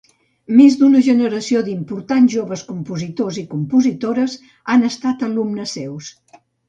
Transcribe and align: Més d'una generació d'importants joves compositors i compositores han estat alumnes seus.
Més 0.59 0.75
d'una 0.77 1.01
generació 1.07 1.59
d'importants 1.67 2.33
joves 2.35 2.63
compositors 2.71 3.37
i 3.43 3.43
compositores 3.53 4.39
han 4.77 4.89
estat 4.89 5.27
alumnes 5.29 5.77
seus. 5.81 6.11